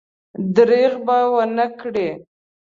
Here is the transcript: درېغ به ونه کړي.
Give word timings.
درېغ 0.55 0.93
به 1.05 1.17
ونه 1.33 1.67
کړي. 1.79 2.09